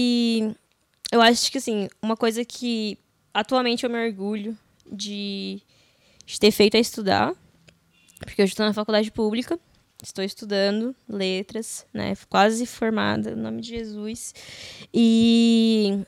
[0.00, 0.54] E
[1.10, 2.98] eu acho que, assim, uma coisa que
[3.32, 4.58] atualmente eu me orgulho
[4.90, 5.62] de,
[6.26, 7.32] de ter feito é estudar.
[8.18, 9.58] Porque eu estou na faculdade pública,
[10.04, 12.14] estou estudando letras, né?
[12.28, 14.34] Quase formada, em nome de Jesus.
[14.92, 16.00] E.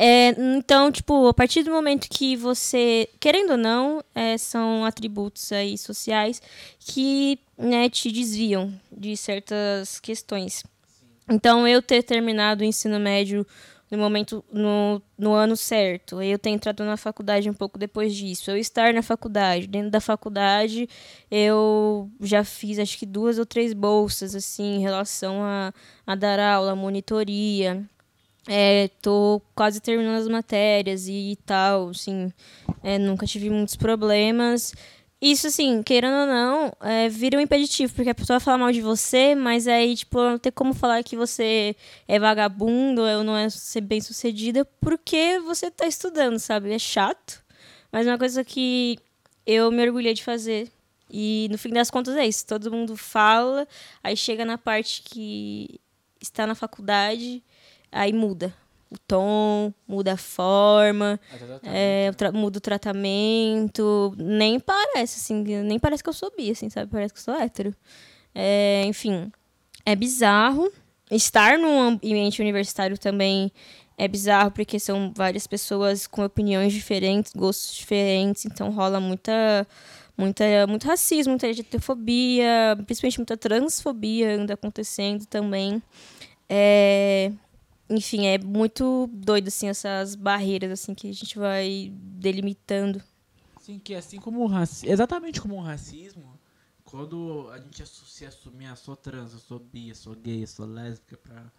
[0.00, 5.50] É, então, tipo, a partir do momento que você, querendo ou não, é, são atributos
[5.50, 6.40] aí sociais
[6.78, 10.62] que né, te desviam de certas questões.
[11.28, 13.44] Então, eu ter terminado o ensino médio
[13.90, 18.50] no momento, no, no ano certo, eu ter entrado na faculdade um pouco depois disso,
[18.50, 20.88] eu estar na faculdade, dentro da faculdade,
[21.30, 25.72] eu já fiz acho que duas ou três bolsas, assim, em relação a,
[26.06, 27.82] a dar aula, monitoria.
[28.50, 32.32] É, tô quase terminando as matérias e tal, assim,
[32.82, 34.72] é, nunca tive muitos problemas.
[35.20, 38.70] Isso, assim, querendo ou não, é, vira um impeditivo, porque a pessoa vai falar mal
[38.70, 41.74] de você, mas aí, tipo, não tem como falar que você
[42.06, 46.72] é vagabundo ou não é ser bem sucedida, porque você tá estudando, sabe?
[46.72, 47.42] É chato,
[47.90, 48.96] mas é uma coisa que
[49.44, 50.70] eu me orgulhei de fazer.
[51.10, 53.66] E no fim das contas é isso, todo mundo fala,
[54.04, 55.80] aí chega na parte que
[56.20, 57.42] está na faculdade,
[57.90, 58.54] aí muda
[58.90, 61.20] o tom, muda a forma,
[61.62, 64.14] é, o tra- muda o tratamento.
[64.16, 66.90] Nem parece, assim, nem parece que eu sou bi, assim, sabe?
[66.90, 67.74] Parece que eu sou hétero.
[68.34, 69.30] É, enfim,
[69.84, 70.70] é bizarro.
[71.10, 73.50] Estar num ambiente universitário também
[73.96, 79.66] é bizarro porque são várias pessoas com opiniões diferentes, gostos diferentes, então rola muita
[80.16, 85.82] muita muito racismo, muita LGBTfobia, principalmente muita transfobia anda acontecendo também.
[86.48, 87.32] É,
[87.88, 93.02] enfim, é muito doido assim essas barreiras assim que a gente vai delimitando.
[93.60, 96.38] Sim, que assim como o racismo, exatamente como o racismo,
[96.84, 100.46] quando a gente se assumir, ah, sou trans, eu sou bi, eu sou gay, eu
[100.46, 101.50] sou lésbica pra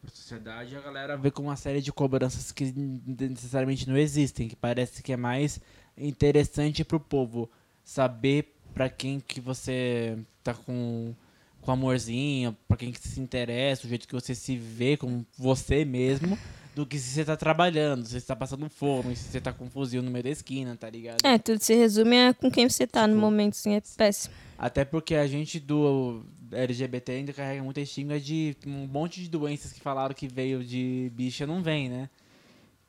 [0.00, 4.56] pra sociedade, a galera vê com uma série de cobranças que necessariamente não existem, que
[4.56, 5.60] parece que é mais
[5.96, 7.50] interessante pro povo
[7.84, 11.14] saber para quem que você tá com
[11.60, 15.84] com amorzinho, para quem que se interessa, o jeito que você se vê com você
[15.84, 16.38] mesmo,
[16.74, 19.64] do que se você tá trabalhando, se você tá passando fome, se você tá com
[19.64, 21.18] um fuzil no meio da esquina, tá ligado?
[21.24, 24.34] É, tudo se resume a com quem você tá no Tipo, momento, assim, é péssimo.
[24.56, 29.72] Até porque a gente do LGBT ainda carrega muita estigma de um monte de doenças
[29.72, 32.08] que falaram que veio de bicha não vem, né?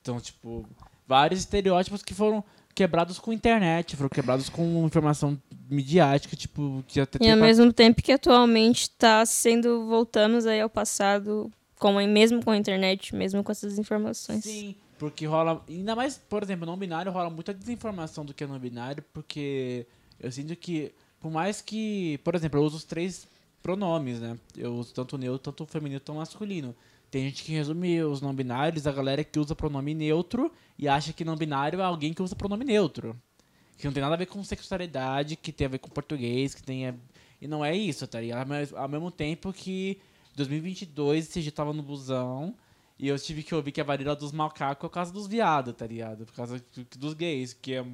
[0.02, 0.66] Então, tipo,
[1.08, 5.38] vários estereótipos que foram quebrados com internet, foram quebrados com informação
[5.70, 10.70] midiática, tipo, que até E ao mesmo tempo que atualmente está sendo, voltamos aí ao
[10.70, 14.44] passado, com, mesmo com a internet, mesmo com essas informações.
[14.44, 15.64] Sim, porque rola.
[15.68, 19.86] Ainda mais, por exemplo, no binário rola muita desinformação do que é no binário, porque
[20.20, 22.20] eu sinto que, por mais que.
[22.24, 23.28] Por exemplo, eu uso os três
[23.62, 24.38] pronomes, né?
[24.58, 26.76] Eu uso tanto neutro, tanto feminino, tanto masculino.
[27.12, 31.12] Tem gente que resume os não binários, a galera que usa pronome neutro e acha
[31.12, 33.20] que não binário é alguém que usa pronome neutro.
[33.80, 36.62] Que não tem nada a ver com sexualidade, que tem a ver com português, que
[36.62, 36.88] tem.
[36.88, 36.94] a-
[37.42, 38.52] E não é isso, tá ligado?
[38.76, 39.98] Ao mesmo tempo que
[40.34, 42.54] em 2022 você já tava no busão
[43.00, 45.74] e eu tive que ouvir que a varíola dos macacos é por causa dos viados,
[45.74, 46.26] tá ligado?
[46.26, 47.86] Por causa do- dos gays, que é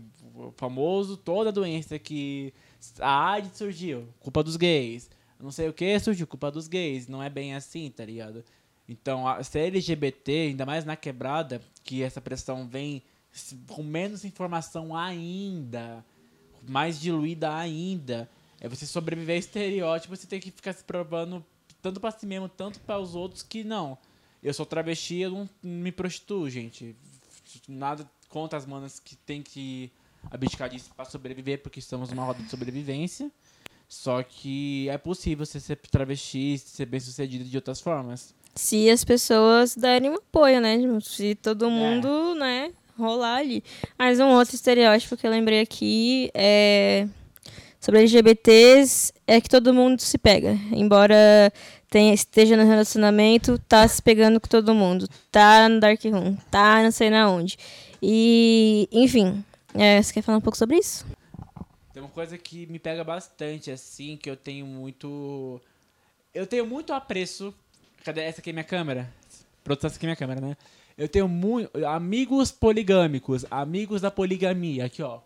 [0.57, 2.51] famoso, toda doença que
[2.99, 5.09] a AIDS surgiu, culpa dos gays.
[5.39, 7.07] Não sei o que surgiu, culpa dos gays.
[7.07, 8.43] Não é bem assim, tá ligado?
[8.89, 13.03] Então, ser LGBT, ainda mais na quebrada, que essa pressão vem
[13.67, 16.03] com menos informação ainda,
[16.67, 21.43] mais diluída ainda, é você sobreviver a estereótipo, você tem que ficar se provando
[21.81, 23.97] tanto pra si mesmo, tanto para os outros que não.
[24.41, 26.95] Eu sou travesti, eu não me prostituo, gente.
[27.67, 29.91] Nada contra as manas que tem que
[30.29, 33.31] abdicar disso pra sobreviver, porque estamos numa roda de sobrevivência.
[33.87, 38.33] Só que é possível você ser travesti ser bem sucedido de outras formas.
[38.55, 40.77] Se as pessoas derem um apoio, né?
[41.01, 41.35] Se É.
[41.35, 43.63] todo mundo, né, rolar ali.
[43.97, 47.07] Mas um outro estereótipo que eu lembrei aqui é
[47.79, 50.57] sobre LGBTs é que todo mundo se pega.
[50.71, 51.15] Embora
[51.89, 55.07] tenha, esteja no relacionamento, tá se pegando com todo mundo.
[55.31, 57.57] Tá no Dark Room, tá não sei na onde.
[58.01, 61.05] E, enfim, é, você quer falar um pouco sobre isso?
[61.93, 65.61] Tem uma coisa que me pega bastante, assim, que eu tenho muito.
[66.33, 67.53] Eu tenho muito apreço.
[68.03, 69.09] Cadê essa aqui é minha câmera?
[69.63, 70.57] Produção, essa aqui é minha câmera, né?
[70.97, 71.69] Eu tenho muito.
[71.85, 74.85] Amigos poligâmicos, amigos da poligamia.
[74.85, 75.19] Aqui, ó.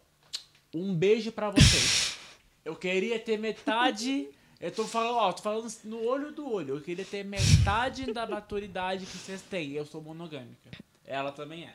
[0.73, 2.17] Um beijo pra vocês.
[2.65, 4.27] Eu queria ter metade.
[4.59, 6.75] Eu tô falando, ó, tô falando no olho do olho.
[6.75, 9.71] Eu queria ter metade da maturidade que vocês têm.
[9.71, 10.69] Eu sou monogâmica.
[11.05, 11.73] Ela também é.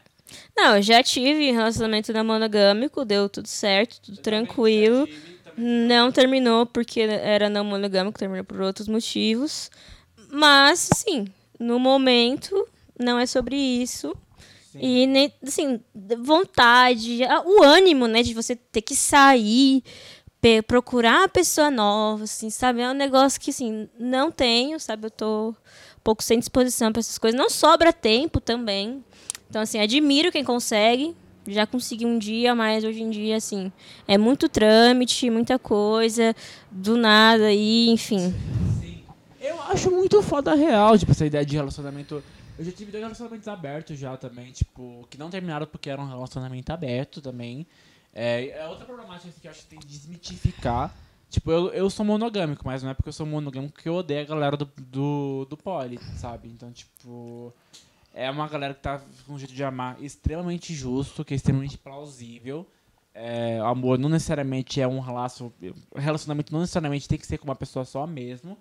[0.56, 5.08] Não, eu já tive relacionamento não monogâmico, deu tudo certo, tudo tranquilo.
[5.56, 9.70] Não terminou porque era não monogâmico, terminou por outros motivos.
[10.30, 11.26] Mas, assim,
[11.58, 14.14] no momento, não é sobre isso.
[14.72, 14.78] Sim.
[14.80, 15.80] E, nem, assim,
[16.20, 19.82] vontade, o ânimo, né, de você ter que sair,
[20.66, 22.80] procurar uma pessoa nova, assim, sabe?
[22.82, 25.06] É um negócio que, assim, não tenho, sabe?
[25.06, 25.54] Eu tô um
[26.02, 27.38] pouco sem disposição para essas coisas.
[27.38, 29.02] Não sobra tempo também.
[29.48, 31.16] Então, assim, admiro quem consegue.
[31.46, 33.70] Já consegui um dia, mas hoje em dia, assim,
[34.08, 36.34] é muito trâmite, muita coisa,
[36.70, 38.34] do nada, e enfim.
[39.44, 42.22] Eu acho muito foda real, tipo, essa ideia de relacionamento.
[42.58, 46.08] Eu já tive dois relacionamentos abertos já também, tipo, que não terminaram porque era um
[46.08, 47.66] relacionamento aberto também.
[48.14, 50.96] É, é outra problemática assim, que eu acho que tem que desmitificar.
[51.28, 54.22] Tipo, eu, eu sou monogâmico, mas não é porque eu sou monogâmico que eu odeio
[54.22, 56.48] a galera do, do, do poli, sabe?
[56.48, 57.52] Então, tipo,
[58.14, 61.76] é uma galera que tá com um jeito de amar extremamente justo, que é extremamente
[61.76, 62.66] plausível.
[63.12, 65.52] É, amor não necessariamente é um relaço,
[65.94, 68.56] relacionamento não necessariamente tem que ser com uma pessoa só mesmo.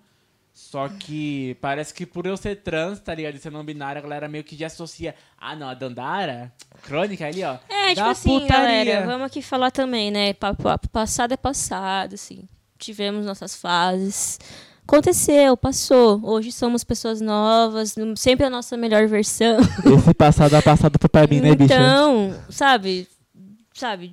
[0.56, 3.34] Só que parece que por eu ser trans, tá ligado?
[3.34, 5.12] E ser não binário, a galera meio que já associa.
[5.36, 6.52] Ah, não, a Dandara?
[6.82, 7.56] Crônica ali, ó.
[7.68, 8.84] É, tipo assim, putaria.
[8.84, 10.32] galera, vamos aqui falar também, né?
[10.32, 12.48] Pa- pa- Passado é passado, assim.
[12.78, 14.38] Tivemos nossas fases.
[14.86, 16.20] Aconteceu, passou.
[16.22, 19.56] Hoje somos pessoas novas, sempre a nossa melhor versão.
[19.58, 21.74] Esse passado é passado pra mim, né, bicha?
[21.74, 23.08] Então, sabe,
[23.72, 24.12] sabe,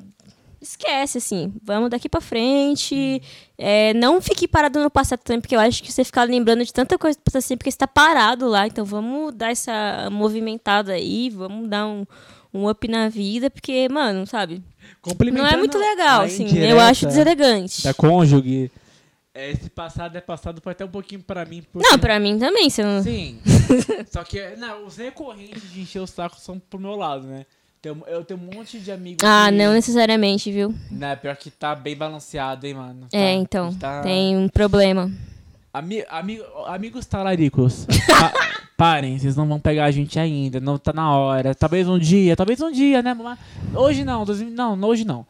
[0.61, 1.53] esquece, assim.
[1.63, 3.21] Vamos daqui pra frente.
[3.57, 6.71] É, não fique parado no passado também, porque eu acho que você ficar lembrando de
[6.73, 8.67] tanta coisa passa sempre porque você tá parado lá.
[8.67, 12.05] Então vamos dar essa movimentada aí, vamos dar um,
[12.53, 14.61] um up na vida, porque, mano, sabe?
[15.31, 16.45] Não é muito legal, assim.
[16.59, 17.83] Eu acho deselegante.
[17.83, 18.71] Da cônjuge.
[19.33, 21.63] É, Esse passado é passado foi até um pouquinho pra mim.
[21.71, 22.69] porque- Não, pra mim também.
[22.69, 23.01] Você não...
[23.01, 23.39] Sim.
[24.11, 27.45] Só que, não, os recorrentes de encher o saco são pro meu lado, né?
[27.81, 29.27] Tem- Eu tenho um monte de amigos.
[29.27, 30.73] Ah, que, não necessariamente, viu?
[30.91, 33.07] Né, pior que tá bem balanceado, hein, mano.
[33.09, 33.73] Tá- É, então.
[33.73, 35.11] tá- Tem um problema.
[35.73, 38.33] Ami, ami- amigos talaricos, pa-
[38.77, 41.55] parem, vocês não vão pegar a gente ainda, não tá na hora.
[41.55, 43.13] Talvez um dia, talvez um dia, né?
[43.13, 43.39] Mas
[43.73, 45.25] hoje não, 2000 não, hoje não.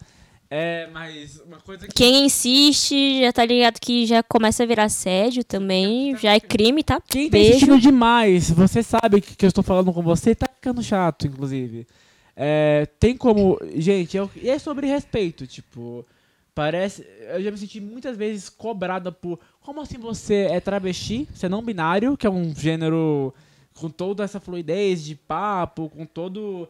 [0.50, 1.94] É, mas uma coisa que.
[1.94, 6.18] Quem insiste já tá ligado que já começa a virar assédio também.
[6.18, 7.02] Já é crime, tá?
[7.08, 10.84] Quem tá insistindo demais, você sabe que, que eu estou falando com você, tá ficando
[10.84, 11.88] chato, inclusive.
[12.36, 13.60] É, tem como.
[13.76, 16.06] Gente, é, é sobre respeito, tipo.
[16.54, 17.06] Parece.
[17.34, 19.40] Eu já me senti muitas vezes cobrada por.
[19.62, 21.28] Como assim você é travesti?
[21.34, 23.34] Você é não binário, que é um gênero
[23.74, 26.68] com toda essa fluidez de papo, com todo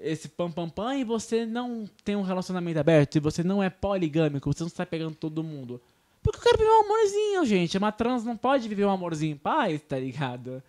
[0.00, 3.68] esse pam pam pam, e você não tem um relacionamento aberto, e você não é
[3.68, 5.80] poligâmico, você não está pegando todo mundo.
[6.22, 7.78] Porque eu quero viver um amorzinho, gente.
[7.78, 10.62] Uma trans não pode viver um amorzinho em paz, tá ligado?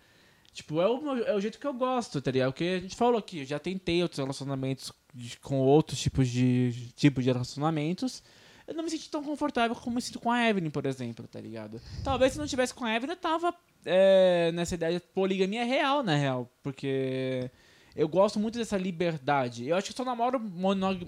[0.52, 2.52] Tipo, é o, é o jeito que eu gosto, tá ligado?
[2.52, 6.92] Porque a gente falou aqui, eu já tentei outros relacionamentos de- com outros tipos de,
[6.96, 8.22] tipos de relacionamentos.
[8.66, 11.40] Eu não me senti tão confortável como me sinto com a Evelyn, por exemplo, tá
[11.40, 11.80] ligado?
[12.04, 16.02] Talvez se não tivesse com a Evelyn, eu tava é, nessa ideia de poligamia real,
[16.02, 16.48] na real.
[16.62, 17.50] Porque
[17.96, 19.66] eu gosto muito dessa liberdade.
[19.68, 20.98] Eu acho que eu só namoro mono,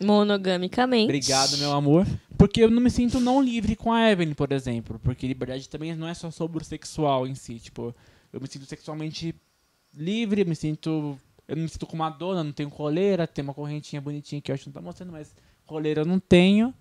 [0.00, 1.04] Monogamicamente.
[1.04, 2.06] Obrigado, meu amor.
[2.36, 4.98] Porque eu não me sinto não livre com a Evelyn, por exemplo.
[4.98, 7.58] Porque liberdade também não é só sobre o sexual em si.
[7.58, 7.94] Tipo,
[8.32, 9.34] eu me sinto sexualmente
[9.94, 11.18] livre, eu me sinto.
[11.46, 14.50] Eu não me sinto como uma dona, não tenho coleira, tem uma correntinha bonitinha que
[14.50, 15.34] eu acho que não tá mostrando, mas
[15.66, 16.74] coleira eu não tenho.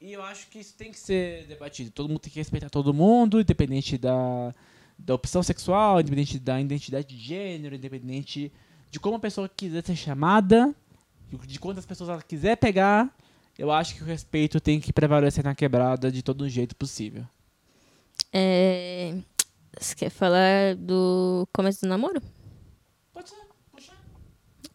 [0.00, 1.90] E eu acho que isso tem que ser debatido.
[1.90, 4.54] Todo mundo tem que respeitar todo mundo, independente da,
[4.98, 8.52] da opção sexual, independente da identidade de gênero, independente
[8.90, 10.74] de como a pessoa quiser ser chamada,
[11.46, 13.14] de quantas pessoas ela quiser pegar.
[13.58, 17.26] Eu acho que o respeito tem que prevalecer na quebrada de todo jeito possível.
[18.32, 19.14] É...
[19.78, 22.20] Você quer falar do começo do namoro?
[23.12, 23.92] Pode ser, puxa.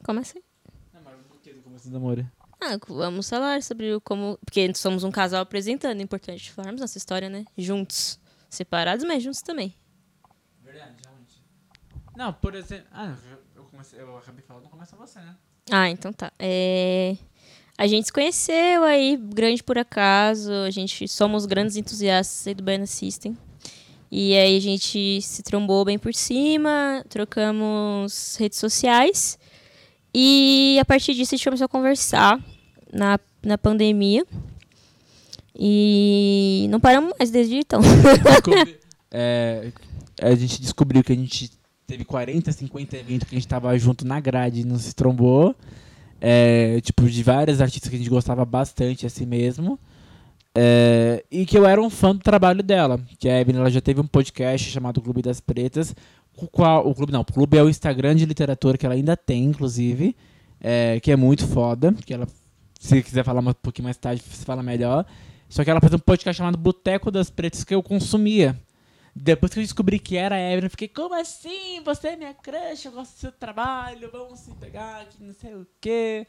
[0.03, 0.43] Começa aí.
[0.93, 2.29] Não, mas por que do começo do namoro?
[2.59, 4.39] Ah, vamos falar sobre como.
[4.43, 7.45] Porque somos um casal apresentando, é importante falarmos nossa história, né?
[7.57, 8.19] Juntos.
[8.49, 9.75] Separados, mas juntos também.
[10.63, 11.43] Verdade, realmente.
[12.15, 12.87] Não, por exemplo.
[12.91, 13.15] Ah,
[13.55, 15.37] eu, comecei, eu acabei falando, começa você, né?
[15.69, 16.31] Ah, então tá.
[16.39, 17.15] É...
[17.77, 20.51] A gente se conheceu aí, grande por acaso.
[20.51, 23.37] A gente somos grandes entusiastas aí do Baiana System.
[24.11, 29.37] E aí a gente se trombou bem por cima, trocamos redes sociais.
[30.13, 32.39] E a partir disso a gente começou a conversar
[32.91, 34.25] na, na pandemia.
[35.55, 37.81] E não paramos mais desde então.
[39.09, 39.71] É,
[40.21, 41.49] a gente descobriu que a gente
[41.87, 45.55] teve 40, 50 eventos que a gente tava junto na grade e não se trombou.
[46.19, 49.79] É, tipo, de várias artistas que a gente gostava bastante, assim mesmo.
[50.53, 52.99] É, e que eu era um fã do trabalho dela.
[53.17, 55.95] Que a Evelyn ela já teve um podcast chamado Clube das Pretas.
[56.35, 59.15] O, qual, o clube não, o clube é o Instagram de literatura que ela ainda
[59.15, 60.13] tem, inclusive.
[60.59, 61.93] é, que é muito foda.
[62.05, 62.27] Que ela,
[62.77, 65.05] se quiser falar um pouquinho mais tarde, você fala melhor.
[65.47, 68.59] Só que ela fez um podcast chamado Boteco das Pretas que eu consumia.
[69.19, 71.81] Depois que eu descobri que era a Evelyn, eu fiquei, como assim?
[71.83, 75.55] Você é minha crush, eu gosto do seu trabalho, vamos se pegar aqui, não sei
[75.55, 76.27] o quê.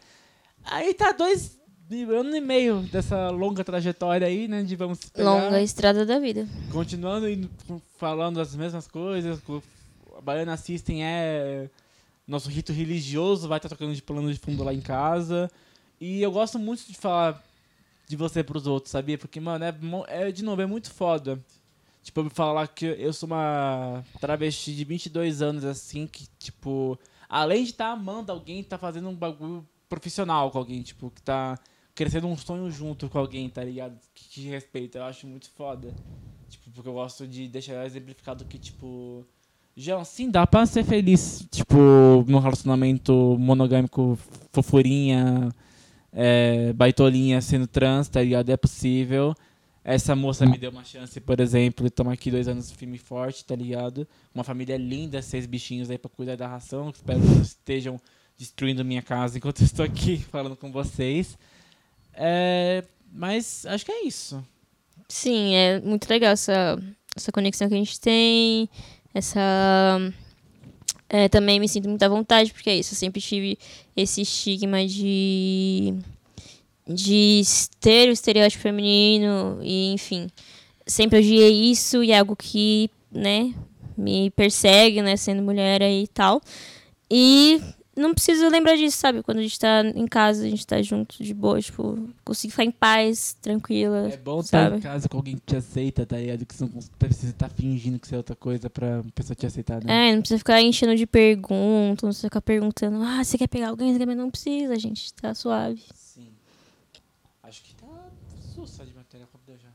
[0.65, 1.59] Aí tá dois
[1.91, 4.63] ano e meio dessa longa trajetória aí, né?
[4.63, 5.25] De vamos se pegar.
[5.45, 6.47] Longa estrada da vida.
[6.73, 7.51] Continuando indo,
[7.99, 9.39] falando as mesmas coisas.
[9.41, 9.63] co-
[10.17, 11.69] A Baiana System é
[12.27, 15.51] nosso rito religioso, vai estar tocando de plano de fundo lá em casa.
[16.01, 17.43] E eu gosto muito de falar
[18.07, 19.17] de você pros outros, sabia?
[19.19, 19.75] Porque, mano, é,
[20.09, 21.39] é de novo, é muito foda.
[22.03, 27.65] Tipo, eu falar que eu sou uma travesti de 22 anos, assim, que, tipo, além
[27.65, 31.59] de estar amando alguém, tá fazendo um bagulho profissional com alguém, tipo, que tá
[31.95, 33.99] crescendo um sonho junto com alguém, tá ligado?
[34.15, 35.93] Que te respeita, eu acho muito foda.
[36.49, 39.27] Tipo, porque eu gosto de deixar exemplificado que, tipo.
[39.77, 41.77] Já sim, dá pra ser feliz, tipo,
[42.27, 44.19] num relacionamento monogâmico,
[44.51, 45.51] fofurinha,
[46.13, 48.51] é, baitolinha, sendo trans, tá ligado?
[48.51, 49.35] É possível.
[49.91, 53.43] Essa moça me deu uma chance, por exemplo, estamos aqui dois anos firme e forte,
[53.43, 54.07] tá ligado?
[54.35, 56.91] Uma família linda, seis bichinhos aí pra cuidar da ração.
[56.91, 57.99] Espero que não estejam
[58.37, 61.39] destruindo minha casa enquanto eu estou aqui falando com vocês.
[62.13, 64.45] É, mas acho que é isso.
[65.09, 66.79] Sim, é muito legal essa,
[67.17, 68.69] essa conexão que a gente tem.
[69.15, 69.41] Essa.
[71.09, 72.93] é, também me sinto muito à vontade, porque é isso.
[72.93, 73.59] Eu sempre tive
[73.97, 75.95] esse estigma de
[76.89, 77.43] de
[77.81, 80.29] ter o estereótipo feminino e, enfim,
[80.87, 83.55] sempre odiei isso e é algo que, né,
[83.97, 86.41] me persegue, né, sendo mulher aí e tal.
[87.11, 87.61] E
[87.99, 89.23] não preciso lembrar disso, sabe?
[89.23, 92.65] Quando a gente tá em casa, a gente tá junto, de boa, tipo, consigo ficar
[92.65, 94.09] em paz, tranquila.
[94.13, 94.77] É bom estar sabe?
[94.77, 96.47] em casa com alguém que te aceita, tá ligado?
[96.47, 99.83] Que você não precisa estar fingindo que você é outra coisa pra pessoa te aceitar,
[99.85, 100.11] né?
[100.11, 103.69] É, não precisa ficar enchendo de perguntas, não precisa ficar perguntando, ah, você quer pegar
[103.69, 103.93] alguém?
[103.93, 104.15] Você quer...
[104.15, 105.83] Não precisa, gente, tá suave.
[105.95, 106.29] Sim.
[107.43, 107.87] Acho que tá
[108.95, 109.73] matéria como deu já.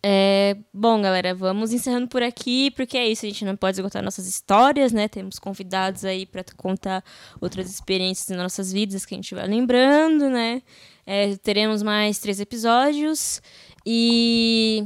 [0.00, 4.02] É, bom, galera, vamos encerrando por aqui, porque é isso, a gente não pode esgotar
[4.02, 5.08] nossas histórias, né?
[5.08, 7.04] Temos convidados aí para contar
[7.40, 10.62] outras experiências nas nossas vidas que a gente vai lembrando, né?
[11.04, 13.42] É, teremos mais três episódios
[13.84, 14.84] e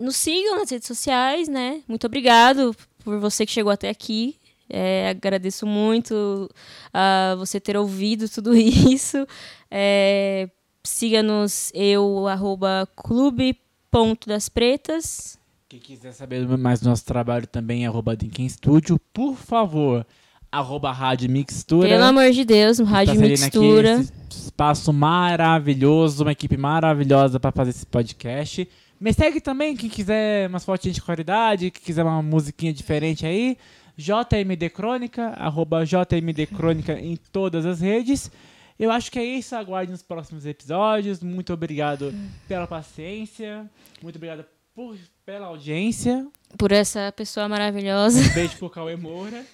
[0.00, 1.82] nos sigam nas redes sociais, né?
[1.86, 2.74] Muito obrigado
[3.04, 4.38] por você que chegou até aqui.
[4.68, 6.48] É, agradeço muito
[6.92, 9.26] a você ter ouvido tudo isso.
[9.70, 10.48] É,
[10.86, 13.58] Siga-nos eu, arroba clube
[13.90, 15.36] ponto das pretas.
[15.68, 19.00] Quem quiser saber mais do nosso trabalho também arroba Dinken Studio.
[19.12, 20.06] Por favor,
[20.50, 21.88] arroba Rádio Mixtura.
[21.88, 23.96] Pelo amor de Deus, Rádio Mixtura.
[23.96, 28.68] Aqui espaço maravilhoso, uma equipe maravilhosa para fazer esse podcast.
[29.00, 33.58] Me segue também, quem quiser umas fotinhas de qualidade, quem quiser uma musiquinha diferente aí.
[33.96, 38.30] JMD Crônica, arroba JMD Crônica em todas as redes.
[38.78, 39.56] Eu acho que é isso.
[39.56, 41.22] Aguarde nos próximos episódios.
[41.22, 42.12] Muito obrigado
[42.46, 43.68] pela paciência.
[44.02, 44.44] Muito obrigado
[44.74, 46.28] por, pela audiência.
[46.58, 48.20] Por essa pessoa maravilhosa.
[48.20, 49.44] Um beijo pro Cauê Moura.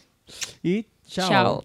[0.65, 1.29] E tchau.
[1.29, 1.65] Tchau.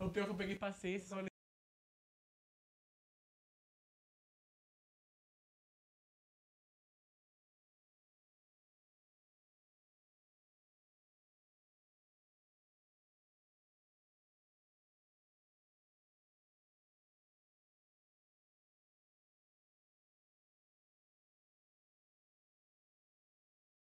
[0.00, 1.29] O pior que eu peguei paciência, só